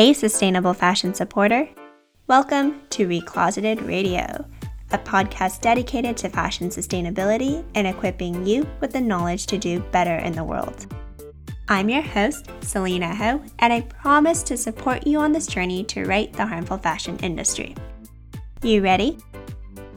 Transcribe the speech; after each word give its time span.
Hey, 0.00 0.14
sustainable 0.14 0.72
fashion 0.72 1.12
supporter. 1.12 1.68
Welcome 2.26 2.80
to 2.88 3.06
Recloseted 3.06 3.86
Radio, 3.86 4.46
a 4.92 4.96
podcast 4.96 5.60
dedicated 5.60 6.16
to 6.16 6.30
fashion 6.30 6.70
sustainability 6.70 7.62
and 7.74 7.86
equipping 7.86 8.46
you 8.46 8.66
with 8.80 8.94
the 8.94 9.00
knowledge 9.02 9.44
to 9.48 9.58
do 9.58 9.80
better 9.92 10.16
in 10.16 10.32
the 10.32 10.42
world. 10.42 10.86
I'm 11.68 11.90
your 11.90 12.00
host, 12.00 12.48
Selena 12.62 13.14
Ho, 13.14 13.42
and 13.58 13.74
I 13.74 13.82
promise 13.82 14.42
to 14.44 14.56
support 14.56 15.06
you 15.06 15.18
on 15.18 15.32
this 15.32 15.46
journey 15.46 15.84
to 15.84 16.06
right 16.06 16.32
the 16.32 16.46
harmful 16.46 16.78
fashion 16.78 17.18
industry. 17.18 17.76
You 18.62 18.80
ready? 18.80 19.18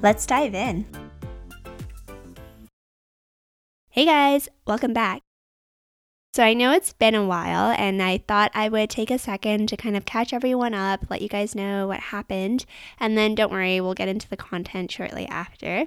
Let's 0.02 0.26
dive 0.26 0.54
in. 0.54 0.86
Hey 3.90 4.04
guys, 4.04 4.50
welcome 4.68 4.92
back. 4.92 5.23
So 6.34 6.42
I 6.42 6.56
know 6.56 6.72
it's 6.72 6.94
been 6.94 7.14
a 7.14 7.24
while, 7.24 7.76
and 7.78 8.02
I 8.02 8.18
thought 8.18 8.50
I 8.56 8.68
would 8.68 8.90
take 8.90 9.12
a 9.12 9.20
second 9.20 9.70
to 9.70 9.78
kind 9.78 9.96
of 9.96 10.06
catch 10.06 10.34
everyone 10.34 10.74
up, 10.74 11.06
let 11.12 11.22
you 11.22 11.30
guys 11.30 11.54
know 11.54 11.88
what 11.88 12.00
happened, 12.00 12.66
and 13.00 13.16
then 13.16 13.36
don't 13.36 13.52
worry, 13.52 13.80
we'll 13.80 13.94
get 13.94 14.08
into 14.08 14.28
the 14.28 14.36
content 14.36 14.92
shortly 14.92 15.28
after. 15.28 15.86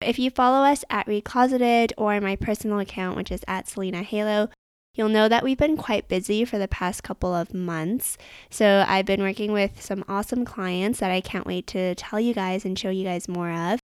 If 0.00 0.18
you 0.18 0.30
follow 0.30 0.66
us 0.66 0.84
at 0.90 1.06
Recloseted 1.06 1.92
or 1.96 2.20
my 2.20 2.34
personal 2.34 2.80
account, 2.80 3.16
which 3.16 3.30
is 3.30 3.44
at 3.46 3.68
Selena 3.68 4.02
Halo, 4.02 4.48
you'll 4.94 5.08
know 5.08 5.28
that 5.28 5.44
we've 5.44 5.56
been 5.56 5.76
quite 5.76 6.08
busy 6.08 6.44
for 6.44 6.58
the 6.58 6.66
past 6.66 7.04
couple 7.04 7.32
of 7.32 7.54
months. 7.54 8.18
So 8.50 8.84
I've 8.88 9.06
been 9.06 9.22
working 9.22 9.52
with 9.52 9.80
some 9.80 10.04
awesome 10.08 10.44
clients 10.44 10.98
that 10.98 11.12
I 11.12 11.20
can't 11.20 11.46
wait 11.46 11.68
to 11.68 11.94
tell 11.94 12.18
you 12.18 12.34
guys 12.34 12.64
and 12.64 12.76
show 12.76 12.90
you 12.90 13.04
guys 13.04 13.28
more 13.28 13.52
of. 13.52 13.77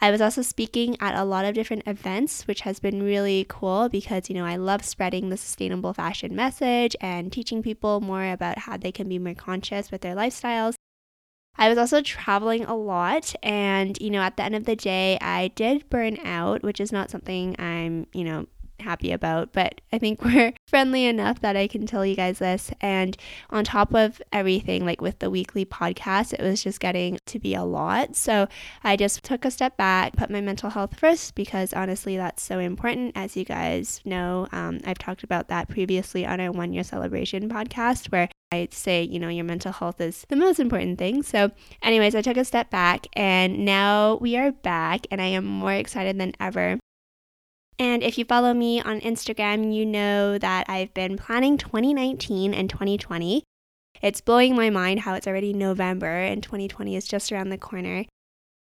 I 0.00 0.12
was 0.12 0.20
also 0.20 0.42
speaking 0.42 0.96
at 1.00 1.16
a 1.16 1.24
lot 1.24 1.44
of 1.44 1.54
different 1.54 1.82
events, 1.86 2.46
which 2.46 2.60
has 2.60 2.78
been 2.78 3.02
really 3.02 3.44
cool 3.48 3.88
because, 3.88 4.28
you 4.28 4.34
know, 4.36 4.44
I 4.44 4.54
love 4.54 4.84
spreading 4.84 5.28
the 5.28 5.36
sustainable 5.36 5.92
fashion 5.92 6.36
message 6.36 6.94
and 7.00 7.32
teaching 7.32 7.62
people 7.64 8.00
more 8.00 8.30
about 8.30 8.58
how 8.58 8.76
they 8.76 8.92
can 8.92 9.08
be 9.08 9.18
more 9.18 9.34
conscious 9.34 9.90
with 9.90 10.02
their 10.02 10.14
lifestyles. 10.14 10.74
I 11.56 11.68
was 11.68 11.78
also 11.78 12.00
traveling 12.02 12.64
a 12.64 12.76
lot, 12.76 13.34
and, 13.42 14.00
you 14.00 14.10
know, 14.10 14.20
at 14.20 14.36
the 14.36 14.44
end 14.44 14.54
of 14.54 14.64
the 14.64 14.76
day, 14.76 15.18
I 15.20 15.48
did 15.48 15.90
burn 15.90 16.18
out, 16.24 16.62
which 16.62 16.78
is 16.78 16.92
not 16.92 17.10
something 17.10 17.56
I'm, 17.58 18.06
you 18.12 18.22
know, 18.22 18.46
happy 18.80 19.12
about, 19.12 19.52
but 19.52 19.80
I 19.92 19.98
think 19.98 20.24
we're 20.24 20.52
friendly 20.66 21.06
enough 21.06 21.40
that 21.40 21.56
I 21.56 21.66
can 21.66 21.86
tell 21.86 22.04
you 22.04 22.16
guys 22.16 22.38
this. 22.38 22.70
And 22.80 23.16
on 23.50 23.64
top 23.64 23.94
of 23.94 24.20
everything, 24.32 24.84
like 24.84 25.00
with 25.00 25.18
the 25.18 25.30
weekly 25.30 25.64
podcast, 25.64 26.32
it 26.32 26.42
was 26.42 26.62
just 26.62 26.80
getting 26.80 27.18
to 27.26 27.38
be 27.38 27.54
a 27.54 27.64
lot. 27.64 28.16
So 28.16 28.48
I 28.84 28.96
just 28.96 29.22
took 29.22 29.44
a 29.44 29.50
step 29.50 29.76
back, 29.76 30.16
put 30.16 30.30
my 30.30 30.40
mental 30.40 30.70
health 30.70 30.98
first, 30.98 31.34
because 31.34 31.72
honestly, 31.72 32.16
that's 32.16 32.42
so 32.42 32.58
important. 32.58 33.12
As 33.16 33.36
you 33.36 33.44
guys 33.44 34.00
know, 34.04 34.46
um, 34.52 34.80
I've 34.84 34.98
talked 34.98 35.22
about 35.22 35.48
that 35.48 35.68
previously 35.68 36.26
on 36.26 36.40
our 36.40 36.52
one 36.52 36.72
year 36.72 36.84
celebration 36.84 37.48
podcast, 37.48 38.10
where 38.12 38.28
I 38.50 38.68
say, 38.70 39.02
you 39.02 39.18
know, 39.18 39.28
your 39.28 39.44
mental 39.44 39.72
health 39.72 40.00
is 40.00 40.24
the 40.28 40.36
most 40.36 40.58
important 40.58 40.98
thing. 40.98 41.22
So, 41.22 41.50
anyways, 41.82 42.14
I 42.14 42.22
took 42.22 42.36
a 42.38 42.44
step 42.44 42.70
back 42.70 43.06
and 43.12 43.64
now 43.64 44.16
we 44.16 44.36
are 44.36 44.52
back, 44.52 45.06
and 45.10 45.20
I 45.20 45.26
am 45.26 45.44
more 45.44 45.72
excited 45.72 46.18
than 46.18 46.32
ever 46.40 46.78
and 47.78 48.02
if 48.02 48.18
you 48.18 48.24
follow 48.24 48.52
me 48.52 48.80
on 48.80 49.00
Instagram, 49.00 49.72
you 49.72 49.86
know 49.86 50.38
that 50.38 50.68
I've 50.68 50.92
been 50.94 51.16
planning 51.16 51.56
2019 51.56 52.52
and 52.52 52.68
2020. 52.68 53.44
It's 54.02 54.20
blowing 54.20 54.56
my 54.56 54.70
mind 54.70 55.00
how 55.00 55.14
it's 55.14 55.26
already 55.26 55.52
November 55.52 56.06
and 56.06 56.42
2020 56.42 56.96
is 56.96 57.06
just 57.06 57.30
around 57.30 57.50
the 57.50 57.58
corner. 57.58 58.04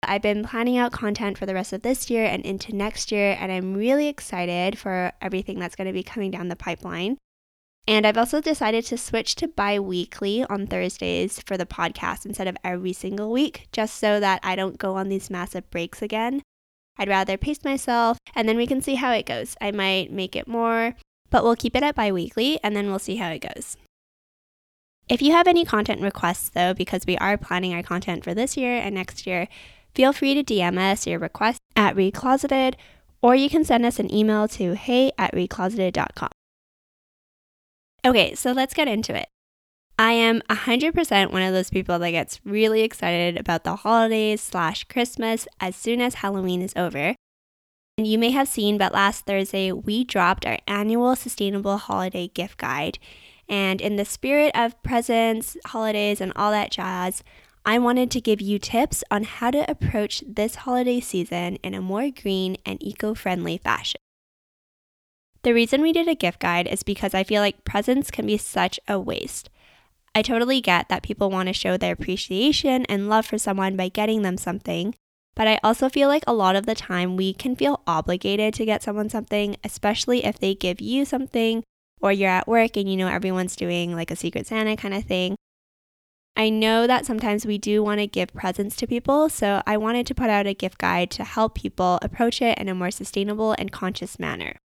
I've 0.03 0.23
been 0.23 0.45
planning 0.45 0.77
out 0.77 0.93
content 0.93 1.39
for 1.39 1.47
the 1.47 1.55
rest 1.55 1.73
of 1.73 1.83
this 1.83 2.11
year 2.11 2.25
and 2.25 2.45
into 2.45 2.75
next 2.75 3.11
year, 3.11 3.37
and 3.41 3.51
I'm 3.51 3.75
really 3.75 4.09
excited 4.09 4.79
for 4.79 5.13
everything 5.21 5.59
that's 5.59 5.77
going 5.77 5.87
to 5.87 5.93
be 5.93 6.03
coming 6.03 6.31
down 6.31 6.49
the 6.49 6.57
pipeline. 6.57 7.17
And 7.87 8.07
I've 8.07 8.19
also 8.19 8.41
decided 8.41 8.85
to 8.87 8.99
switch 8.99 9.35
to 9.37 9.49
bi 9.49 9.79
weekly 9.79 10.45
on 10.45 10.67
Thursdays 10.67 11.41
for 11.41 11.57
the 11.57 11.67
podcast 11.67 12.25
instead 12.25 12.49
of 12.49 12.57
every 12.65 12.93
single 12.93 13.31
week, 13.31 13.69
just 13.73 13.99
so 13.99 14.21
that 14.21 14.41
I 14.43 14.57
don't 14.57 14.79
go 14.79 14.95
on 14.97 15.09
these 15.09 15.31
massive 15.31 15.71
breaks 15.71 16.01
again. 16.01 16.43
I'd 16.97 17.09
rather 17.09 17.37
pace 17.37 17.65
myself 17.65 18.19
and 18.35 18.49
then 18.49 18.57
we 18.57 18.67
can 18.67 18.81
see 18.81 18.95
how 18.95 19.13
it 19.13 19.27
goes. 19.27 19.57
I 19.61 19.71
might 19.71 20.13
make 20.13 20.37
it 20.37 20.49
more, 20.49 20.95
but 21.31 21.45
we'll 21.45 21.57
keep 21.57 21.75
it 21.77 21.83
at 21.83 21.95
bi 21.95 22.13
weekly 22.13 22.59
and 22.63 22.77
then 22.77 22.89
we'll 22.89 22.99
see 22.99 23.17
how 23.17 23.31
it 23.31 23.41
goes. 23.55 23.77
If 25.09 25.21
you 25.21 25.33
have 25.33 25.47
any 25.47 25.65
content 25.65 26.01
requests, 26.01 26.49
though, 26.49 26.73
because 26.73 27.05
we 27.07 27.19
are 27.19 27.37
planning 27.37 27.75
our 27.75 27.83
content 27.83 28.25
for 28.25 28.33
this 28.33 28.57
year 28.57 28.77
and 28.77 28.95
next 28.95 29.27
year, 29.27 29.49
feel 29.95 30.15
free 30.15 30.35
to 30.35 30.43
DM 30.43 30.79
us 30.79 31.07
your 31.07 31.19
request 31.19 31.61
at 31.77 31.95
Recloseted, 31.95 32.75
or 33.21 33.35
you 33.35 33.51
can 33.51 33.65
send 33.65 33.85
us 33.85 33.99
an 33.99 34.13
email 34.13 34.49
to 34.49 34.75
hey 34.75 35.13
at 35.19 35.35
recloseted.com. 35.35 36.31
Okay, 38.07 38.35
so 38.35 38.53
let's 38.53 38.75
get 38.75 38.89
into 38.89 39.15
it. 39.15 39.29
I 39.99 40.13
am 40.13 40.41
100% 40.51 41.31
one 41.31 41.43
of 41.43 41.53
those 41.53 41.71
people 41.71 42.01
that 42.01 42.11
gets 42.11 42.41
really 42.45 42.83
excited 42.83 43.39
about 43.39 43.63
the 43.63 43.77
holidays 43.77 44.41
slash 44.41 44.85
Christmas 44.85 45.47
as 45.61 45.77
soon 45.77 46.01
as 46.01 46.15
Halloween 46.15 46.63
is 46.63 46.73
over. 46.75 47.15
And 47.97 48.07
you 48.07 48.19
may 48.19 48.33
have 48.33 48.49
seen, 48.49 48.77
but 48.77 48.93
last 48.93 49.25
Thursday 49.25 49.71
we 49.71 50.03
dropped 50.03 50.47
our 50.47 50.59
annual 50.67 51.15
sustainable 51.15 51.79
holiday 51.79 52.27
gift 52.27 52.59
guide. 52.59 52.99
And 53.49 53.81
in 53.81 53.95
the 53.95 54.05
spirit 54.05 54.51
of 54.57 54.83
presents, 54.83 55.57
holidays, 55.67 56.21
and 56.21 56.33
all 56.35 56.51
that 56.51 56.73
jazz, 56.73 57.23
I 57.65 57.79
wanted 57.79 58.11
to 58.11 58.21
give 58.21 58.41
you 58.41 58.59
tips 58.59 59.05
on 59.13 59.23
how 59.23 59.53
to 59.53 59.71
approach 59.71 60.25
this 60.27 60.57
holiday 60.57 60.99
season 60.99 61.57
in 61.57 61.73
a 61.73 61.81
more 61.81 62.11
green 62.11 62.57
and 62.67 62.83
eco 62.83 63.15
friendly 63.15 63.59
fashion. 63.59 64.01
The 65.45 65.55
reason 65.55 65.83
we 65.83 65.93
did 65.93 66.09
a 66.09 66.15
gift 66.15 66.41
guide 66.41 66.67
is 66.67 66.83
because 66.83 67.15
I 67.15 67.23
feel 67.23 67.43
like 67.43 67.65
presents 67.65 68.11
can 68.11 68.27
be 68.27 68.39
such 68.39 68.81
a 68.89 68.99
waste. 68.99 69.51
I 70.15 70.23
totally 70.23 70.61
get 70.61 70.89
that 70.89 71.03
people 71.03 71.31
want 71.31 71.49
to 71.49 71.53
show 71.53 71.77
their 71.77 71.93
appreciation 71.93 72.85
and 72.87 73.09
love 73.09 73.27
for 73.27 73.39
someone 73.39 73.77
by 73.77 73.89
getting 73.89 74.23
them 74.23 74.37
something, 74.37 74.95
but 75.35 75.49
I 75.49 75.59
also 75.65 75.89
feel 75.89 76.09
like 76.09 76.23
a 76.27 76.35
lot 76.35 76.55
of 76.55 76.67
the 76.67 76.75
time 76.77 77.17
we 77.17 77.35
can 77.35 77.57
feel 77.57 77.83
obligated 77.87 78.55
to 78.55 78.65
get 78.65 78.83
someone 78.83 79.11
something, 79.11 79.57
especially 79.65 80.25
if 80.25 80.39
they 80.39 80.55
give 80.55 80.81
you 80.81 81.05
something 81.05 81.65
or 82.01 82.13
you're 82.13 82.31
at 82.31 82.47
work 82.47 82.77
and 82.77 82.89
you 82.89 82.97
know 82.97 83.09
everyone's 83.09 83.57
doing 83.57 83.95
like 83.95 84.11
a 84.11 84.17
Secret 84.17 84.47
Santa 84.47 84.77
kind 84.77 84.95
of 84.95 85.05
thing. 85.05 85.35
I 86.37 86.51
know 86.51 86.87
that 86.87 87.07
sometimes 87.07 87.47
we 87.47 87.59
do 87.59 87.83
want 87.83 88.01
to 88.01 88.07
give 88.07 88.35
presents 88.35 88.77
to 88.77 88.87
people, 88.87 89.29
so 89.29 89.63
I 89.67 89.77
wanted 89.77 90.07
to 90.09 90.15
put 90.15 90.31
out 90.31 90.47
a 90.47 90.55
gift 90.55 90.79
guide 90.79 91.11
to 91.13 91.25
help 91.25 91.55
people 91.55 91.99
approach 92.03 92.43
it 92.43 92.59
in 92.59 92.69
a 92.69 92.75
more 92.75 92.91
sustainable 92.91 93.55
and 93.59 93.71
conscious 93.71 94.19
manner. 94.19 94.57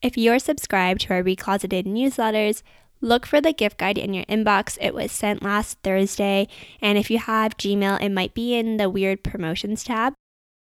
If 0.00 0.16
you're 0.16 0.38
subscribed 0.38 1.02
to 1.02 1.14
our 1.14 1.22
Recloseted 1.22 1.84
newsletters, 1.84 2.62
Look 3.04 3.26
for 3.26 3.40
the 3.40 3.52
gift 3.52 3.78
guide 3.78 3.98
in 3.98 4.14
your 4.14 4.24
inbox. 4.26 4.78
It 4.80 4.94
was 4.94 5.10
sent 5.10 5.42
last 5.42 5.76
Thursday. 5.82 6.46
And 6.80 6.96
if 6.96 7.10
you 7.10 7.18
have 7.18 7.58
Gmail, 7.58 8.00
it 8.00 8.10
might 8.10 8.32
be 8.32 8.54
in 8.54 8.76
the 8.76 8.88
weird 8.88 9.24
promotions 9.24 9.82
tab. 9.82 10.14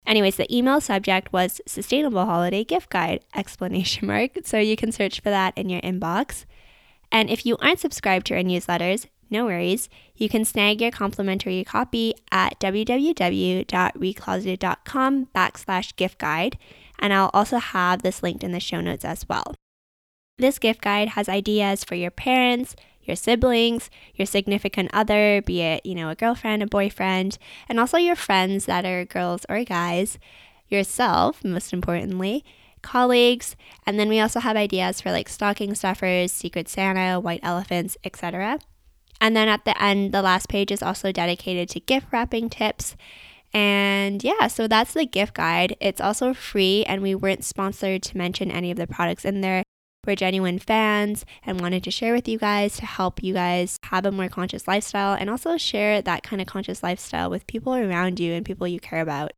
Anyways, 0.06 0.36
the 0.36 0.50
email 0.52 0.80
subject 0.80 1.30
was 1.30 1.60
sustainable 1.66 2.24
holiday 2.24 2.64
gift 2.64 2.88
guide 2.88 3.22
explanation 3.34 4.06
mark. 4.06 4.30
So 4.44 4.58
you 4.58 4.76
can 4.76 4.92
search 4.92 5.20
for 5.20 5.28
that 5.28 5.52
in 5.58 5.68
your 5.68 5.82
inbox. 5.82 6.46
And 7.12 7.28
if 7.28 7.44
you 7.44 7.58
aren't 7.58 7.80
subscribed 7.80 8.28
to 8.28 8.34
our 8.34 8.40
newsletters, 8.40 9.08
no 9.28 9.44
worries. 9.44 9.90
You 10.16 10.30
can 10.30 10.46
snag 10.46 10.80
your 10.80 10.90
complimentary 10.90 11.62
copy 11.64 12.14
at 12.30 12.58
www.recloseted.com 12.60 15.26
backslash 15.34 15.96
gift 15.96 16.18
guide. 16.18 16.56
And 16.98 17.12
I'll 17.12 17.30
also 17.34 17.58
have 17.58 18.00
this 18.00 18.22
linked 18.22 18.42
in 18.42 18.52
the 18.52 18.60
show 18.60 18.80
notes 18.80 19.04
as 19.04 19.28
well. 19.28 19.54
This 20.42 20.58
gift 20.58 20.80
guide 20.80 21.10
has 21.10 21.28
ideas 21.28 21.84
for 21.84 21.94
your 21.94 22.10
parents, 22.10 22.74
your 23.04 23.14
siblings, 23.14 23.88
your 24.16 24.26
significant 24.26 24.90
other, 24.92 25.40
be 25.40 25.60
it, 25.60 25.86
you 25.86 25.94
know, 25.94 26.08
a 26.08 26.16
girlfriend, 26.16 26.64
a 26.64 26.66
boyfriend, 26.66 27.38
and 27.68 27.78
also 27.78 27.96
your 27.96 28.16
friends 28.16 28.64
that 28.64 28.84
are 28.84 29.04
girls 29.04 29.46
or 29.48 29.62
guys, 29.62 30.18
yourself, 30.66 31.44
most 31.44 31.72
importantly, 31.72 32.44
colleagues, 32.82 33.54
and 33.86 34.00
then 34.00 34.08
we 34.08 34.18
also 34.18 34.40
have 34.40 34.56
ideas 34.56 35.00
for 35.00 35.12
like 35.12 35.28
stocking 35.28 35.76
stuffers, 35.76 36.32
secret 36.32 36.68
Santa, 36.68 37.20
white 37.20 37.38
elephants, 37.44 37.96
etc. 38.02 38.58
And 39.20 39.36
then 39.36 39.46
at 39.46 39.64
the 39.64 39.80
end, 39.80 40.10
the 40.10 40.22
last 40.22 40.48
page 40.48 40.72
is 40.72 40.82
also 40.82 41.12
dedicated 41.12 41.68
to 41.68 41.78
gift 41.78 42.08
wrapping 42.10 42.50
tips. 42.50 42.96
And 43.54 44.24
yeah, 44.24 44.48
so 44.48 44.66
that's 44.66 44.92
the 44.92 45.06
gift 45.06 45.34
guide. 45.34 45.76
It's 45.78 46.00
also 46.00 46.34
free, 46.34 46.84
and 46.88 47.00
we 47.00 47.14
weren't 47.14 47.44
sponsored 47.44 48.02
to 48.02 48.18
mention 48.18 48.50
any 48.50 48.72
of 48.72 48.76
the 48.76 48.88
products 48.88 49.24
in 49.24 49.40
there. 49.40 49.62
We're 50.04 50.16
genuine 50.16 50.58
fans 50.58 51.24
and 51.46 51.60
wanted 51.60 51.84
to 51.84 51.92
share 51.92 52.12
with 52.12 52.26
you 52.26 52.36
guys 52.36 52.76
to 52.78 52.86
help 52.86 53.22
you 53.22 53.34
guys 53.34 53.78
have 53.84 54.04
a 54.04 54.10
more 54.10 54.28
conscious 54.28 54.66
lifestyle 54.66 55.14
and 55.14 55.30
also 55.30 55.56
share 55.56 56.02
that 56.02 56.24
kind 56.24 56.42
of 56.42 56.48
conscious 56.48 56.82
lifestyle 56.82 57.30
with 57.30 57.46
people 57.46 57.72
around 57.72 58.18
you 58.18 58.32
and 58.32 58.44
people 58.44 58.66
you 58.66 58.80
care 58.80 59.00
about. 59.00 59.30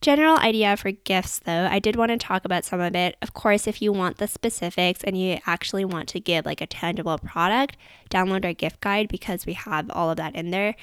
General 0.00 0.38
idea 0.38 0.76
for 0.76 0.90
gifts, 0.90 1.38
though, 1.38 1.68
I 1.70 1.78
did 1.78 1.94
want 1.94 2.10
to 2.10 2.18
talk 2.18 2.44
about 2.44 2.64
some 2.64 2.80
of 2.80 2.96
it. 2.96 3.16
Of 3.22 3.32
course, 3.32 3.68
if 3.68 3.80
you 3.80 3.92
want 3.92 4.18
the 4.18 4.26
specifics 4.26 5.04
and 5.04 5.16
you 5.16 5.38
actually 5.46 5.84
want 5.84 6.08
to 6.08 6.20
give 6.20 6.44
like 6.44 6.60
a 6.60 6.66
tangible 6.66 7.18
product, 7.18 7.76
download 8.10 8.44
our 8.44 8.52
gift 8.52 8.80
guide 8.80 9.06
because 9.08 9.46
we 9.46 9.52
have 9.52 9.88
all 9.92 10.10
of 10.10 10.16
that 10.16 10.34
in 10.34 10.50
there. 10.50 10.74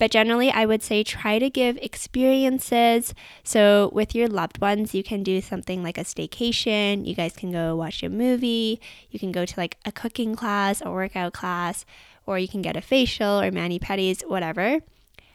But 0.00 0.10
generally, 0.10 0.50
I 0.50 0.64
would 0.64 0.82
say 0.82 1.04
try 1.04 1.38
to 1.38 1.50
give 1.50 1.76
experiences. 1.76 3.12
So, 3.44 3.90
with 3.92 4.14
your 4.14 4.28
loved 4.28 4.58
ones, 4.58 4.94
you 4.94 5.02
can 5.02 5.22
do 5.22 5.42
something 5.42 5.82
like 5.82 5.98
a 5.98 6.04
staycation. 6.04 7.06
You 7.06 7.14
guys 7.14 7.36
can 7.36 7.52
go 7.52 7.76
watch 7.76 8.02
a 8.02 8.08
movie. 8.08 8.80
You 9.10 9.20
can 9.20 9.30
go 9.30 9.44
to 9.44 9.60
like 9.60 9.76
a 9.84 9.92
cooking 9.92 10.34
class, 10.34 10.80
a 10.82 10.90
workout 10.90 11.34
class, 11.34 11.84
or 12.24 12.38
you 12.38 12.48
can 12.48 12.62
get 12.62 12.78
a 12.78 12.80
facial 12.80 13.42
or 13.42 13.50
mani 13.50 13.78
pedis, 13.78 14.26
whatever. 14.26 14.80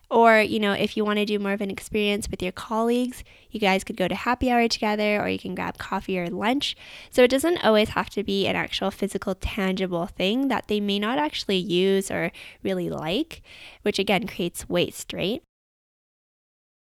Or, 0.09 0.39
you 0.39 0.59
know, 0.59 0.73
if 0.73 0.95
you 0.95 1.03
want 1.03 1.17
to 1.17 1.25
do 1.25 1.39
more 1.39 1.53
of 1.53 1.61
an 1.61 1.71
experience 1.71 2.29
with 2.29 2.41
your 2.41 2.51
colleagues, 2.51 3.23
you 3.49 3.59
guys 3.59 3.83
could 3.83 3.97
go 3.97 4.07
to 4.07 4.15
happy 4.15 4.51
hour 4.51 4.67
together 4.67 5.21
or 5.21 5.27
you 5.27 5.39
can 5.39 5.55
grab 5.55 5.77
coffee 5.77 6.19
or 6.19 6.27
lunch. 6.27 6.75
So 7.09 7.23
it 7.23 7.31
doesn't 7.31 7.63
always 7.63 7.89
have 7.89 8.09
to 8.11 8.23
be 8.23 8.45
an 8.47 8.55
actual 8.55 8.91
physical, 8.91 9.35
tangible 9.35 10.05
thing 10.05 10.47
that 10.49 10.67
they 10.67 10.79
may 10.79 10.99
not 10.99 11.17
actually 11.17 11.57
use 11.57 12.11
or 12.11 12.31
really 12.63 12.89
like, 12.89 13.41
which 13.81 13.99
again 13.99 14.27
creates 14.27 14.69
waste, 14.69 15.11
right? 15.13 15.41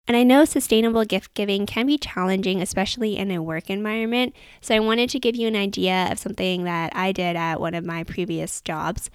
And 0.09 0.17
I 0.17 0.25
know 0.25 0.45
sustainable 0.45 1.05
gift 1.05 1.33
giving 1.35 1.65
can 1.65 1.87
be 1.87 1.97
challenging, 1.97 2.61
especially 2.61 3.17
in 3.17 3.31
a 3.31 3.41
work 3.41 3.71
environment. 3.71 4.35
So 4.61 4.75
I 4.75 4.81
wanted 4.81 5.11
to 5.11 5.21
give 5.21 5.37
you 5.37 5.47
an 5.47 5.55
idea 5.55 6.09
of 6.11 6.19
something 6.19 6.65
that 6.65 6.95
I 6.97 7.13
did 7.13 7.37
at 7.37 7.61
one 7.61 7.75
of 7.75 7.85
my 7.85 8.03
previous 8.03 8.61
jobs. 8.63 9.11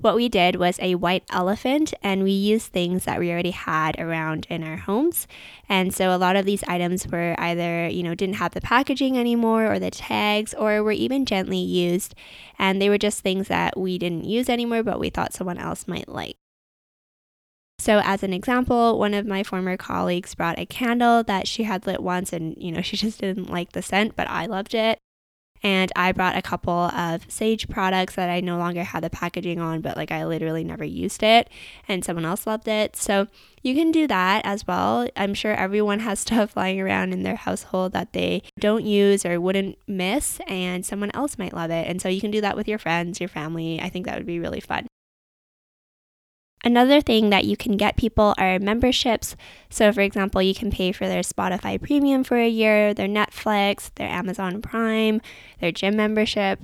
What 0.00 0.14
we 0.16 0.30
did 0.30 0.56
was 0.56 0.78
a 0.80 0.94
white 0.94 1.24
elephant, 1.28 1.92
and 2.02 2.22
we 2.22 2.30
used 2.30 2.72
things 2.72 3.04
that 3.04 3.18
we 3.18 3.30
already 3.30 3.50
had 3.50 4.00
around 4.00 4.46
in 4.48 4.64
our 4.64 4.78
homes. 4.78 5.26
And 5.68 5.92
so 5.92 6.14
a 6.14 6.16
lot 6.16 6.36
of 6.36 6.46
these 6.46 6.64
items 6.64 7.06
were 7.06 7.34
either, 7.38 7.86
you 7.86 8.02
know, 8.02 8.14
didn't 8.14 8.36
have 8.36 8.52
the 8.52 8.62
packaging 8.62 9.18
anymore 9.18 9.70
or 9.70 9.78
the 9.78 9.90
tags, 9.90 10.54
or 10.54 10.82
were 10.82 10.92
even 10.92 11.26
gently 11.26 11.58
used. 11.58 12.14
And 12.58 12.80
they 12.80 12.88
were 12.88 12.96
just 12.96 13.20
things 13.20 13.48
that 13.48 13.78
we 13.78 13.98
didn't 13.98 14.24
use 14.24 14.48
anymore, 14.48 14.82
but 14.82 14.98
we 14.98 15.10
thought 15.10 15.34
someone 15.34 15.58
else 15.58 15.86
might 15.86 16.08
like. 16.08 16.36
So, 17.78 18.00
as 18.02 18.22
an 18.22 18.32
example, 18.32 18.98
one 18.98 19.12
of 19.12 19.26
my 19.26 19.42
former 19.42 19.76
colleagues 19.76 20.34
brought 20.34 20.58
a 20.58 20.66
candle 20.66 21.22
that 21.24 21.46
she 21.46 21.64
had 21.64 21.86
lit 21.86 22.02
once 22.02 22.32
and, 22.32 22.54
you 22.58 22.72
know, 22.72 22.80
she 22.82 22.96
just 22.96 23.20
didn't 23.20 23.50
like 23.50 23.72
the 23.72 23.82
scent, 23.82 24.16
but 24.16 24.30
I 24.30 24.46
loved 24.46 24.74
it. 24.74 24.98
And 25.62 25.92
I 25.94 26.12
brought 26.12 26.36
a 26.36 26.42
couple 26.42 26.72
of 26.72 27.28
Saje 27.28 27.68
products 27.68 28.14
that 28.14 28.30
I 28.30 28.40
no 28.40 28.56
longer 28.56 28.82
had 28.82 29.02
the 29.02 29.10
packaging 29.10 29.60
on, 29.60 29.80
but 29.80 29.96
like 29.96 30.10
I 30.10 30.24
literally 30.24 30.64
never 30.64 30.84
used 30.84 31.22
it 31.22 31.48
and 31.86 32.04
someone 32.04 32.24
else 32.24 32.46
loved 32.46 32.68
it. 32.68 32.96
So 32.96 33.26
you 33.62 33.74
can 33.74 33.92
do 33.92 34.06
that 34.06 34.42
as 34.44 34.66
well. 34.66 35.06
I'm 35.16 35.34
sure 35.34 35.52
everyone 35.52 36.00
has 36.00 36.20
stuff 36.30 36.56
lying 36.56 36.80
around 36.80 37.12
in 37.12 37.22
their 37.22 37.36
household 37.36 37.92
that 37.92 38.12
they 38.12 38.42
don't 38.58 38.84
use 38.84 39.26
or 39.26 39.40
wouldn't 39.40 39.78
miss, 39.86 40.40
and 40.46 40.84
someone 40.84 41.10
else 41.12 41.38
might 41.38 41.52
love 41.52 41.70
it. 41.70 41.86
And 41.86 42.00
so 42.00 42.08
you 42.08 42.20
can 42.20 42.30
do 42.30 42.40
that 42.40 42.56
with 42.56 42.68
your 42.68 42.78
friends, 42.78 43.20
your 43.20 43.28
family. 43.28 43.80
I 43.80 43.88
think 43.88 44.06
that 44.06 44.16
would 44.16 44.26
be 44.26 44.40
really 44.40 44.60
fun. 44.60 44.89
Another 46.70 47.00
thing 47.00 47.30
that 47.30 47.46
you 47.46 47.56
can 47.56 47.76
get 47.76 47.96
people 47.96 48.32
are 48.38 48.60
memberships. 48.60 49.34
So, 49.70 49.92
for 49.92 50.02
example, 50.02 50.40
you 50.40 50.54
can 50.54 50.70
pay 50.70 50.92
for 50.92 51.08
their 51.08 51.22
Spotify 51.22 51.82
Premium 51.82 52.22
for 52.22 52.36
a 52.36 52.48
year, 52.48 52.94
their 52.94 53.08
Netflix, 53.08 53.92
their 53.96 54.08
Amazon 54.08 54.62
Prime, 54.62 55.20
their 55.58 55.72
gym 55.72 55.96
membership. 55.96 56.60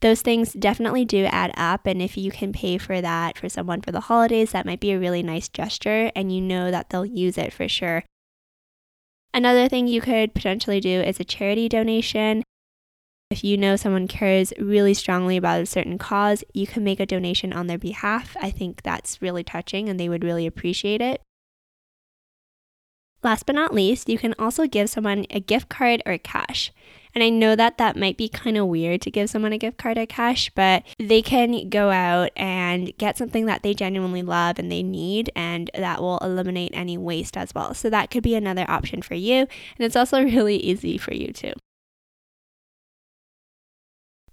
Those 0.00 0.20
things 0.20 0.52
definitely 0.52 1.04
do 1.04 1.26
add 1.26 1.52
up. 1.56 1.86
And 1.86 2.02
if 2.02 2.16
you 2.16 2.32
can 2.32 2.52
pay 2.52 2.76
for 2.76 3.00
that 3.00 3.38
for 3.38 3.48
someone 3.48 3.82
for 3.82 3.92
the 3.92 4.00
holidays, 4.00 4.50
that 4.50 4.66
might 4.66 4.80
be 4.80 4.90
a 4.90 4.98
really 4.98 5.22
nice 5.22 5.48
gesture, 5.48 6.10
and 6.16 6.34
you 6.34 6.40
know 6.40 6.72
that 6.72 6.90
they'll 6.90 7.06
use 7.06 7.38
it 7.38 7.52
for 7.52 7.68
sure. 7.68 8.02
Another 9.32 9.68
thing 9.68 9.86
you 9.86 10.00
could 10.00 10.34
potentially 10.34 10.80
do 10.80 11.00
is 11.00 11.20
a 11.20 11.24
charity 11.24 11.68
donation. 11.68 12.42
If 13.32 13.42
you 13.42 13.56
know 13.56 13.76
someone 13.76 14.08
cares 14.08 14.52
really 14.58 14.92
strongly 14.92 15.38
about 15.38 15.62
a 15.62 15.64
certain 15.64 15.96
cause, 15.96 16.44
you 16.52 16.66
can 16.66 16.84
make 16.84 17.00
a 17.00 17.06
donation 17.06 17.50
on 17.50 17.66
their 17.66 17.78
behalf. 17.78 18.36
I 18.38 18.50
think 18.50 18.82
that's 18.82 19.22
really 19.22 19.42
touching 19.42 19.88
and 19.88 19.98
they 19.98 20.10
would 20.10 20.22
really 20.22 20.46
appreciate 20.46 21.00
it. 21.00 21.22
Last 23.22 23.46
but 23.46 23.54
not 23.54 23.72
least, 23.72 24.10
you 24.10 24.18
can 24.18 24.34
also 24.38 24.66
give 24.66 24.90
someone 24.90 25.24
a 25.30 25.40
gift 25.40 25.70
card 25.70 26.02
or 26.04 26.18
cash. 26.18 26.72
And 27.14 27.24
I 27.24 27.30
know 27.30 27.56
that 27.56 27.78
that 27.78 27.96
might 27.96 28.18
be 28.18 28.28
kind 28.28 28.58
of 28.58 28.66
weird 28.66 29.00
to 29.00 29.10
give 29.10 29.30
someone 29.30 29.54
a 29.54 29.58
gift 29.58 29.78
card 29.78 29.96
or 29.96 30.04
cash, 30.04 30.50
but 30.54 30.82
they 30.98 31.22
can 31.22 31.70
go 31.70 31.88
out 31.90 32.32
and 32.36 32.94
get 32.98 33.16
something 33.16 33.46
that 33.46 33.62
they 33.62 33.72
genuinely 33.72 34.22
love 34.22 34.58
and 34.58 34.70
they 34.70 34.82
need, 34.82 35.32
and 35.34 35.70
that 35.74 36.02
will 36.02 36.18
eliminate 36.18 36.72
any 36.74 36.98
waste 36.98 37.38
as 37.38 37.54
well. 37.54 37.72
So 37.72 37.88
that 37.88 38.10
could 38.10 38.22
be 38.22 38.34
another 38.34 38.66
option 38.68 39.00
for 39.00 39.14
you. 39.14 39.36
And 39.36 39.48
it's 39.78 39.96
also 39.96 40.22
really 40.22 40.56
easy 40.56 40.98
for 40.98 41.14
you 41.14 41.32
too. 41.32 41.54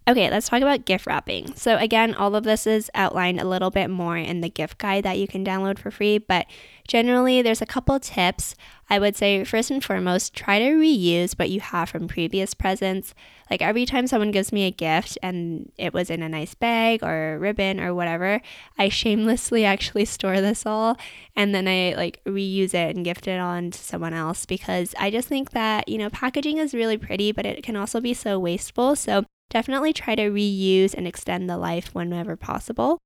Okay, 0.09 0.27
let's 0.31 0.50
talk 0.50 0.63
about 0.63 0.85
gift 0.85 1.06
wrapping. 1.06 1.53
So, 1.56 1.77
again, 1.77 2.15
all 2.15 2.33
of 2.35 2.44
this 2.44 2.65
is 2.65 2.89
outlined 2.95 3.39
a 3.39 3.47
little 3.47 3.69
bit 3.69 3.91
more 3.91 4.17
in 4.17 4.41
the 4.41 4.50
gift 4.50 4.79
guide 4.79 5.03
that 5.03 5.19
you 5.19 5.27
can 5.27 5.45
download 5.45 5.77
for 5.77 5.91
free, 5.91 6.17
but 6.17 6.47
generally, 6.88 7.44
there's 7.44 7.61
a 7.61 7.67
couple 7.67 8.00
tips. 8.00 8.56
I 8.89 8.97
would 8.97 9.15
say, 9.15 9.44
first 9.44 9.69
and 9.69 9.83
foremost, 9.83 10.33
try 10.33 10.57
to 10.57 10.65
reuse 10.65 11.38
what 11.38 11.51
you 11.51 11.59
have 11.59 11.89
from 11.89 12.07
previous 12.07 12.56
presents. 12.56 13.13
Like 13.51 13.61
every 13.61 13.85
time 13.85 14.07
someone 14.07 14.31
gives 14.31 14.51
me 14.51 14.65
a 14.65 14.71
gift 14.71 15.15
and 15.21 15.71
it 15.77 15.94
was 15.94 16.09
in 16.09 16.23
a 16.23 16.29
nice 16.29 16.56
bag 16.56 17.03
or 17.03 17.38
ribbon 17.38 17.79
or 17.79 17.94
whatever, 17.94 18.41
I 18.79 18.89
shamelessly 18.89 19.63
actually 19.73 20.06
store 20.06 20.41
this 20.41 20.65
all 20.65 20.97
and 21.35 21.53
then 21.53 21.67
I 21.67 21.94
like 21.95 22.19
reuse 22.25 22.73
it 22.73 22.95
and 22.95 23.06
gift 23.06 23.27
it 23.27 23.39
on 23.39 23.69
to 23.69 23.77
someone 23.77 24.15
else 24.15 24.47
because 24.47 24.95
I 24.97 25.11
just 25.11 25.27
think 25.27 25.51
that, 25.51 25.88
you 25.88 26.00
know, 26.00 26.09
packaging 26.09 26.57
is 26.57 26.73
really 26.73 26.97
pretty, 26.97 27.31
but 27.31 27.45
it 27.45 27.61
can 27.61 27.75
also 27.75 28.01
be 28.01 28.15
so 28.15 28.39
wasteful. 28.39 28.95
So, 28.95 29.23
definitely 29.49 29.93
try 29.93 30.15
to 30.15 30.29
reuse 30.29 30.93
and 30.93 31.07
extend 31.07 31.49
the 31.49 31.57
life 31.57 31.93
whenever 31.93 32.35
possible. 32.35 32.99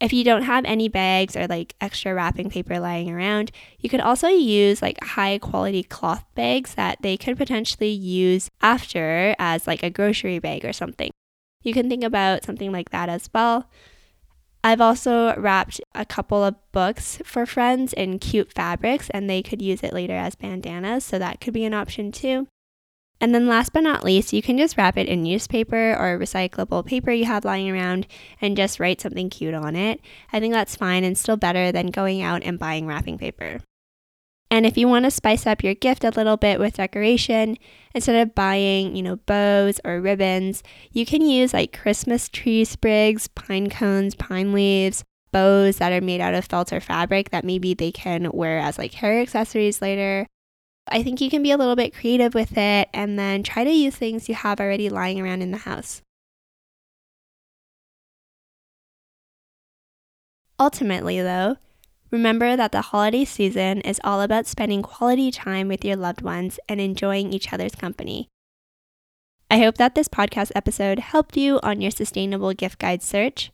If 0.00 0.12
you 0.12 0.24
don't 0.24 0.42
have 0.42 0.64
any 0.64 0.88
bags 0.88 1.36
or 1.36 1.46
like 1.46 1.76
extra 1.80 2.12
wrapping 2.12 2.50
paper 2.50 2.80
lying 2.80 3.08
around, 3.08 3.52
you 3.78 3.88
could 3.88 4.00
also 4.00 4.26
use 4.26 4.82
like 4.82 5.02
high 5.04 5.38
quality 5.38 5.84
cloth 5.84 6.24
bags 6.34 6.74
that 6.74 6.98
they 7.02 7.16
could 7.16 7.36
potentially 7.36 7.90
use 7.90 8.50
after 8.60 9.36
as 9.38 9.68
like 9.68 9.84
a 9.84 9.90
grocery 9.90 10.40
bag 10.40 10.64
or 10.64 10.72
something. 10.72 11.12
You 11.62 11.72
can 11.72 11.88
think 11.88 12.02
about 12.02 12.44
something 12.44 12.72
like 12.72 12.90
that 12.90 13.08
as 13.08 13.30
well. 13.32 13.70
I've 14.64 14.80
also 14.80 15.36
wrapped 15.36 15.80
a 15.94 16.04
couple 16.04 16.42
of 16.42 16.56
books 16.72 17.18
for 17.24 17.46
friends 17.46 17.92
in 17.92 18.18
cute 18.18 18.52
fabrics 18.52 19.10
and 19.10 19.30
they 19.30 19.42
could 19.42 19.62
use 19.62 19.82
it 19.82 19.92
later 19.92 20.14
as 20.16 20.34
bandanas, 20.34 21.04
so 21.04 21.18
that 21.18 21.40
could 21.40 21.54
be 21.54 21.64
an 21.64 21.74
option 21.74 22.10
too. 22.10 22.48
And 23.22 23.32
then 23.32 23.46
last 23.46 23.72
but 23.72 23.84
not 23.84 24.02
least, 24.02 24.32
you 24.32 24.42
can 24.42 24.58
just 24.58 24.76
wrap 24.76 24.98
it 24.98 25.06
in 25.06 25.22
newspaper 25.22 25.92
or 25.92 26.18
recyclable 26.18 26.84
paper 26.84 27.12
you 27.12 27.24
have 27.24 27.44
lying 27.44 27.70
around 27.70 28.08
and 28.40 28.56
just 28.56 28.80
write 28.80 29.00
something 29.00 29.30
cute 29.30 29.54
on 29.54 29.76
it. 29.76 30.00
I 30.32 30.40
think 30.40 30.52
that's 30.52 30.74
fine 30.74 31.04
and 31.04 31.16
still 31.16 31.36
better 31.36 31.70
than 31.70 31.92
going 31.92 32.20
out 32.20 32.42
and 32.42 32.58
buying 32.58 32.84
wrapping 32.84 33.18
paper. 33.18 33.60
And 34.50 34.66
if 34.66 34.76
you 34.76 34.88
want 34.88 35.04
to 35.04 35.10
spice 35.12 35.46
up 35.46 35.62
your 35.62 35.74
gift 35.74 36.02
a 36.02 36.10
little 36.10 36.36
bit 36.36 36.58
with 36.58 36.74
decoration, 36.74 37.58
instead 37.94 38.20
of 38.20 38.34
buying, 38.34 38.96
you 38.96 39.04
know, 39.04 39.16
bows 39.16 39.78
or 39.84 40.00
ribbons, 40.00 40.64
you 40.90 41.06
can 41.06 41.22
use 41.22 41.54
like 41.54 41.78
Christmas 41.78 42.28
tree 42.28 42.64
sprigs, 42.64 43.28
pine 43.28 43.70
cones, 43.70 44.16
pine 44.16 44.52
leaves, 44.52 45.04
bows 45.30 45.78
that 45.78 45.92
are 45.92 46.04
made 46.04 46.20
out 46.20 46.34
of 46.34 46.44
felt 46.44 46.72
or 46.72 46.80
fabric 46.80 47.30
that 47.30 47.44
maybe 47.44 47.72
they 47.72 47.92
can 47.92 48.32
wear 48.32 48.58
as 48.58 48.78
like 48.78 48.94
hair 48.94 49.20
accessories 49.20 49.80
later, 49.80 50.26
I 50.86 51.02
think 51.02 51.20
you 51.20 51.30
can 51.30 51.42
be 51.42 51.50
a 51.52 51.56
little 51.56 51.76
bit 51.76 51.94
creative 51.94 52.34
with 52.34 52.56
it 52.58 52.88
and 52.92 53.18
then 53.18 53.42
try 53.42 53.64
to 53.64 53.70
use 53.70 53.96
things 53.96 54.28
you 54.28 54.34
have 54.34 54.60
already 54.60 54.88
lying 54.88 55.20
around 55.20 55.42
in 55.42 55.50
the 55.50 55.58
house. 55.58 56.02
Ultimately, 60.58 61.20
though, 61.20 61.56
remember 62.10 62.56
that 62.56 62.72
the 62.72 62.82
holiday 62.82 63.24
season 63.24 63.80
is 63.80 64.00
all 64.04 64.20
about 64.20 64.46
spending 64.46 64.82
quality 64.82 65.30
time 65.30 65.68
with 65.68 65.84
your 65.84 65.96
loved 65.96 66.22
ones 66.22 66.60
and 66.68 66.80
enjoying 66.80 67.32
each 67.32 67.52
other's 67.52 67.74
company. 67.74 68.28
I 69.50 69.58
hope 69.58 69.76
that 69.76 69.94
this 69.94 70.08
podcast 70.08 70.52
episode 70.54 70.98
helped 70.98 71.36
you 71.36 71.60
on 71.62 71.80
your 71.80 71.90
sustainable 71.90 72.54
gift 72.54 72.78
guide 72.78 73.02
search. 73.02 73.50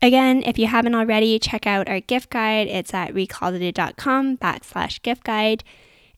Again, 0.00 0.42
if 0.44 0.58
you 0.58 0.66
haven't 0.66 0.96
already, 0.96 1.38
check 1.38 1.66
out 1.66 1.88
our 1.88 2.00
gift 2.00 2.30
guide. 2.30 2.66
It's 2.66 2.92
at 2.92 3.14
recloseted.com 3.14 4.38
backslash 4.38 5.00
gift 5.02 5.22
guide. 5.22 5.62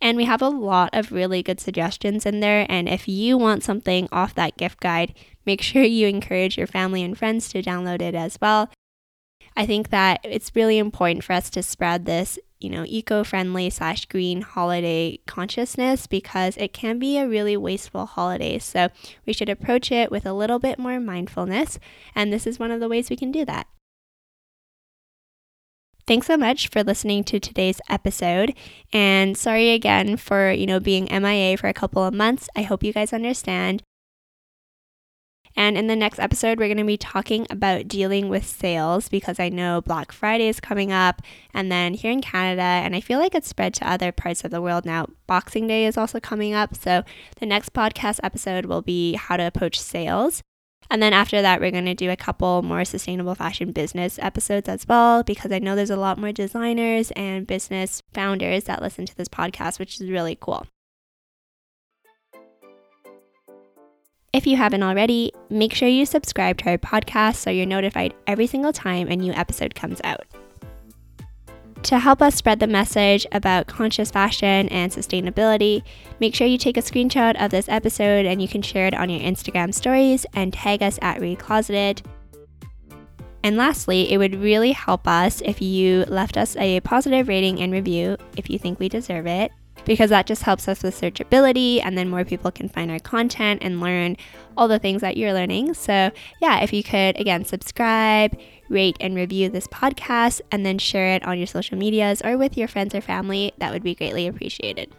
And 0.00 0.16
we 0.16 0.24
have 0.24 0.42
a 0.42 0.48
lot 0.48 0.90
of 0.92 1.12
really 1.12 1.42
good 1.42 1.60
suggestions 1.60 2.26
in 2.26 2.40
there. 2.40 2.66
And 2.68 2.88
if 2.88 3.08
you 3.08 3.38
want 3.38 3.62
something 3.62 4.08
off 4.12 4.34
that 4.34 4.56
gift 4.56 4.80
guide, 4.80 5.14
make 5.46 5.62
sure 5.62 5.82
you 5.82 6.06
encourage 6.06 6.56
your 6.56 6.66
family 6.66 7.02
and 7.02 7.16
friends 7.16 7.48
to 7.50 7.62
download 7.62 8.02
it 8.02 8.14
as 8.14 8.38
well. 8.40 8.70
I 9.56 9.66
think 9.66 9.90
that 9.90 10.20
it's 10.24 10.56
really 10.56 10.78
important 10.78 11.22
for 11.22 11.32
us 11.32 11.48
to 11.50 11.62
spread 11.62 12.06
this, 12.06 12.38
you 12.58 12.68
know, 12.70 12.84
eco-friendly 12.86 13.70
slash 13.70 14.06
green 14.06 14.40
holiday 14.40 15.20
consciousness 15.26 16.08
because 16.08 16.56
it 16.56 16.72
can 16.72 16.98
be 16.98 17.18
a 17.18 17.28
really 17.28 17.56
wasteful 17.56 18.06
holiday. 18.06 18.58
So 18.58 18.88
we 19.26 19.32
should 19.32 19.48
approach 19.48 19.92
it 19.92 20.10
with 20.10 20.26
a 20.26 20.32
little 20.32 20.58
bit 20.58 20.78
more 20.78 20.98
mindfulness. 20.98 21.78
And 22.16 22.32
this 22.32 22.48
is 22.48 22.58
one 22.58 22.72
of 22.72 22.80
the 22.80 22.88
ways 22.88 23.10
we 23.10 23.16
can 23.16 23.30
do 23.30 23.44
that. 23.44 23.68
Thanks 26.06 26.26
so 26.26 26.36
much 26.36 26.68
for 26.68 26.84
listening 26.84 27.24
to 27.24 27.40
today's 27.40 27.80
episode. 27.88 28.54
And 28.92 29.38
sorry 29.38 29.70
again 29.70 30.18
for, 30.18 30.52
you 30.52 30.66
know, 30.66 30.78
being 30.78 31.08
MIA 31.10 31.56
for 31.56 31.68
a 31.68 31.72
couple 31.72 32.04
of 32.04 32.12
months. 32.12 32.48
I 32.54 32.62
hope 32.62 32.84
you 32.84 32.92
guys 32.92 33.14
understand. 33.14 33.82
And 35.56 35.78
in 35.78 35.86
the 35.86 35.96
next 35.96 36.18
episode, 36.18 36.58
we're 36.58 36.66
going 36.66 36.78
to 36.78 36.84
be 36.84 36.96
talking 36.96 37.46
about 37.48 37.88
dealing 37.88 38.28
with 38.28 38.44
sales 38.44 39.08
because 39.08 39.38
I 39.38 39.48
know 39.48 39.80
Black 39.80 40.10
Friday 40.12 40.48
is 40.48 40.60
coming 40.60 40.92
up. 40.92 41.22
And 41.54 41.70
then 41.70 41.94
here 41.94 42.10
in 42.10 42.20
Canada, 42.20 42.62
and 42.62 42.94
I 42.94 43.00
feel 43.00 43.18
like 43.18 43.34
it's 43.34 43.48
spread 43.48 43.72
to 43.74 43.88
other 43.90 44.12
parts 44.12 44.44
of 44.44 44.50
the 44.50 44.60
world 44.60 44.84
now, 44.84 45.06
Boxing 45.26 45.68
Day 45.68 45.86
is 45.86 45.96
also 45.96 46.18
coming 46.18 46.54
up. 46.54 46.74
So 46.74 47.04
the 47.38 47.46
next 47.46 47.72
podcast 47.72 48.20
episode 48.22 48.66
will 48.66 48.82
be 48.82 49.14
how 49.14 49.36
to 49.36 49.46
approach 49.46 49.80
sales. 49.80 50.42
And 50.90 51.02
then 51.02 51.12
after 51.12 51.42
that, 51.42 51.60
we're 51.60 51.70
going 51.70 51.86
to 51.86 51.94
do 51.94 52.10
a 52.10 52.16
couple 52.16 52.62
more 52.62 52.84
sustainable 52.84 53.34
fashion 53.34 53.72
business 53.72 54.18
episodes 54.20 54.68
as 54.68 54.86
well, 54.86 55.22
because 55.22 55.50
I 55.50 55.58
know 55.58 55.74
there's 55.74 55.90
a 55.90 55.96
lot 55.96 56.18
more 56.18 56.32
designers 56.32 57.10
and 57.12 57.46
business 57.46 58.02
founders 58.12 58.64
that 58.64 58.82
listen 58.82 59.06
to 59.06 59.16
this 59.16 59.28
podcast, 59.28 59.78
which 59.78 60.00
is 60.00 60.08
really 60.08 60.36
cool. 60.40 60.66
If 64.32 64.48
you 64.48 64.56
haven't 64.56 64.82
already, 64.82 65.32
make 65.48 65.72
sure 65.72 65.88
you 65.88 66.04
subscribe 66.04 66.58
to 66.58 66.70
our 66.70 66.78
podcast 66.78 67.36
so 67.36 67.50
you're 67.50 67.66
notified 67.66 68.14
every 68.26 68.48
single 68.48 68.72
time 68.72 69.08
a 69.08 69.14
new 69.14 69.32
episode 69.32 69.76
comes 69.76 70.00
out. 70.02 70.26
To 71.84 71.98
help 71.98 72.22
us 72.22 72.34
spread 72.34 72.60
the 72.60 72.66
message 72.66 73.26
about 73.30 73.66
conscious 73.66 74.10
fashion 74.10 74.70
and 74.70 74.90
sustainability, 74.90 75.82
make 76.18 76.34
sure 76.34 76.46
you 76.46 76.56
take 76.56 76.78
a 76.78 76.82
screenshot 76.82 77.38
of 77.38 77.50
this 77.50 77.68
episode 77.68 78.24
and 78.24 78.40
you 78.40 78.48
can 78.48 78.62
share 78.62 78.86
it 78.86 78.94
on 78.94 79.10
your 79.10 79.20
Instagram 79.20 79.74
stories 79.74 80.24
and 80.32 80.50
tag 80.50 80.82
us 80.82 80.98
at 81.02 81.18
Recloseted. 81.20 82.02
And 83.42 83.58
lastly, 83.58 84.10
it 84.10 84.16
would 84.16 84.34
really 84.34 84.72
help 84.72 85.06
us 85.06 85.42
if 85.42 85.60
you 85.60 86.04
left 86.08 86.38
us 86.38 86.56
a 86.56 86.80
positive 86.80 87.28
rating 87.28 87.60
and 87.60 87.70
review 87.70 88.16
if 88.38 88.48
you 88.48 88.58
think 88.58 88.80
we 88.80 88.88
deserve 88.88 89.26
it 89.26 89.52
because 89.84 90.10
that 90.10 90.26
just 90.26 90.42
helps 90.42 90.68
us 90.68 90.82
with 90.82 90.98
searchability 90.98 91.80
and 91.82 91.96
then 91.96 92.08
more 92.08 92.24
people 92.24 92.50
can 92.50 92.68
find 92.68 92.90
our 92.90 92.98
content 92.98 93.62
and 93.62 93.80
learn 93.80 94.16
all 94.56 94.68
the 94.68 94.78
things 94.78 95.00
that 95.00 95.16
you're 95.16 95.32
learning. 95.32 95.74
So, 95.74 96.10
yeah, 96.40 96.60
if 96.60 96.72
you 96.72 96.82
could 96.82 97.18
again 97.20 97.44
subscribe, 97.44 98.38
rate, 98.68 98.96
and 99.00 99.14
review 99.14 99.48
this 99.48 99.66
podcast 99.68 100.40
and 100.50 100.64
then 100.64 100.78
share 100.78 101.14
it 101.14 101.24
on 101.24 101.38
your 101.38 101.46
social 101.46 101.76
medias 101.76 102.22
or 102.22 102.36
with 102.36 102.56
your 102.56 102.68
friends 102.68 102.94
or 102.94 103.00
family, 103.00 103.52
that 103.58 103.72
would 103.72 103.82
be 103.82 103.94
greatly 103.94 104.26
appreciated. 104.26 104.94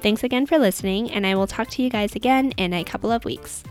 Thanks 0.00 0.22
again 0.22 0.46
for 0.46 0.58
listening, 0.58 1.10
and 1.10 1.26
I 1.26 1.34
will 1.34 1.46
talk 1.46 1.68
to 1.70 1.82
you 1.82 1.88
guys 1.88 2.14
again 2.14 2.52
in 2.58 2.74
a 2.74 2.84
couple 2.84 3.10
of 3.10 3.24
weeks. 3.24 3.64